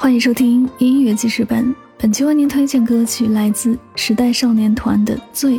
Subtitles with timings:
[0.00, 1.76] 欢迎收听音乐记事本。
[1.98, 5.56] 本期为您推荐歌曲来自时代少年团的《醉》，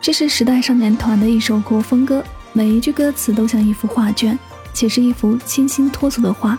[0.00, 4.38] 这是时代少年团的一首国风歌，每一句歌词都像一幅画卷，
[4.72, 6.58] 且是一幅清新脱俗的画。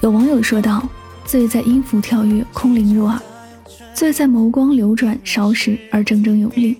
[0.00, 0.82] 有网友说道
[1.26, 3.18] ：“醉在音符跳跃，空灵入耳；
[3.94, 6.78] 醉在眸光流转，少时而铮铮有力，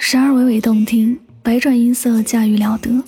[0.00, 3.00] 时而娓娓动听，百转音色驾驭了得；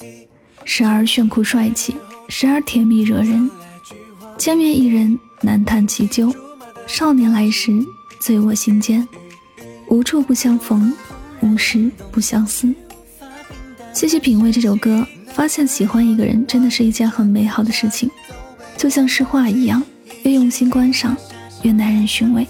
[0.65, 1.97] 时而炫酷帅气，
[2.29, 3.51] 时而甜蜜惹人。
[4.37, 6.35] 见面一人。”难叹其究，
[6.87, 7.71] 少年来时，
[8.19, 9.07] 醉卧心间。
[9.89, 10.93] 无处不相逢，
[11.41, 12.75] 无时不相思。
[13.93, 18.11] 细细品味这首歌，发现喜欢一个人真的是一件很美好的事情，
[18.79, 19.83] 就像诗画一样，
[20.23, 21.15] 越用心观赏，
[21.63, 22.47] 越耐人寻味。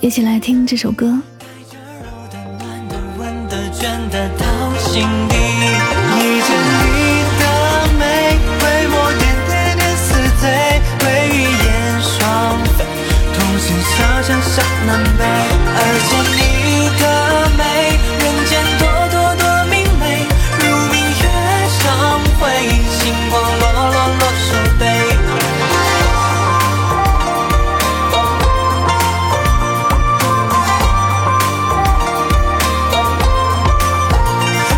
[0.00, 1.22] 一起来听这首歌。
[3.48, 5.55] 的的的到心底
[13.88, 14.54] 小桥向
[14.86, 15.22] 南北，
[15.78, 16.38] 而且你
[17.00, 17.04] 的
[17.56, 17.60] 美，
[18.20, 20.02] 人间多多多明媚，
[20.58, 21.22] 如明月
[21.78, 21.84] 上
[22.38, 22.42] 辉，
[22.90, 24.82] 星光落落落手背。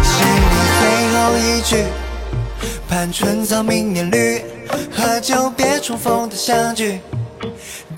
[0.04, 0.08] 是
[0.44, 0.80] 你最
[1.14, 1.70] 后一句，
[2.88, 4.44] 盼春草明年绿，
[4.94, 7.00] 喝酒别重逢的相聚，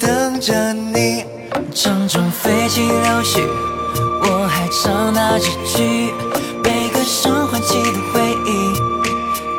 [0.01, 1.25] 等着你。
[1.73, 3.47] 场中飞起柳絮，
[4.23, 6.13] 我还唱那几句，
[6.65, 8.51] 每个声唤起的回忆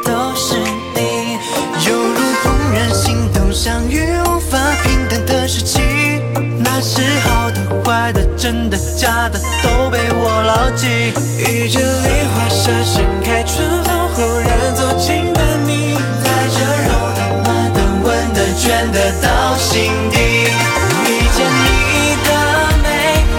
[0.03, 0.57] 都是
[0.93, 1.37] 你，
[1.87, 5.79] 犹如怦然心动相遇，无法平淡的时期。
[6.59, 11.13] 那时好的、坏的、真的、假的，都被我牢记。
[11.39, 13.30] 遇见梨花舍盛开，
[19.21, 21.65] 到心底遇见你
[22.25, 22.29] 的
[22.83, 22.85] 美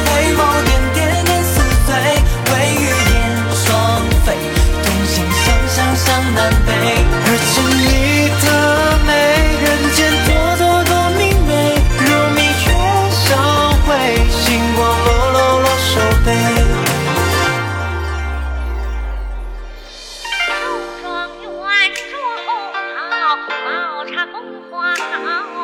[0.05, 1.55] 回眸点点点似
[1.87, 1.89] 醉
[2.51, 3.15] 为雨燕
[3.55, 3.65] 双
[4.25, 4.27] 飞
[4.83, 6.69] 同心向向向南北
[7.27, 7.87] 而见你
[8.43, 8.47] 的
[9.07, 9.11] 美
[9.63, 11.51] 人间朵朵多明媚
[11.99, 12.05] 如
[12.35, 12.69] 明月
[13.11, 13.27] 烧
[13.85, 13.89] 辉
[14.31, 14.41] 星
[14.77, 15.91] 光落落落手
[16.25, 16.27] 背
[20.47, 20.51] 中
[21.03, 21.05] 状
[21.41, 21.53] 元
[21.95, 22.13] 着
[22.47, 23.71] 红袍帽
[24.07, 24.35] 插宫
[24.71, 25.62] 花好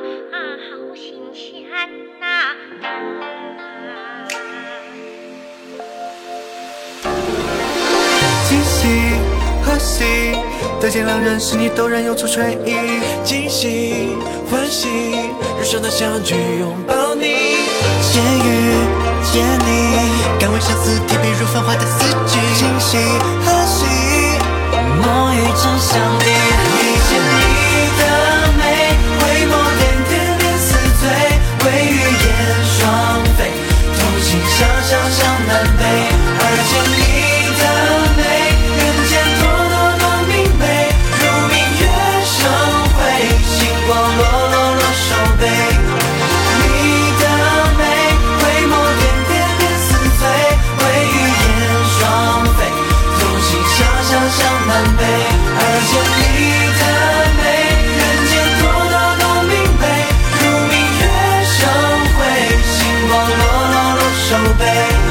[0.00, 0.04] 底。
[0.56, 1.64] 好新鲜
[2.20, 2.24] 呐！
[8.48, 8.78] 惊喜
[9.64, 10.04] 和喜，
[10.80, 12.76] 得见两人是，你陡然有处吹意。
[13.24, 14.16] 惊喜
[14.50, 14.88] 欢喜，
[15.56, 17.24] 人生的相聚，拥抱你。
[18.12, 18.48] 见遇
[19.32, 19.68] 见你，
[20.38, 22.38] 敢问相思，提笔如繁花的四季。
[22.56, 22.96] 惊喜
[23.44, 23.84] 和喜，
[25.02, 26.00] 梦与真相
[34.88, 35.82] 想想南北
[36.38, 36.95] 而今
[64.36, 65.05] 手背。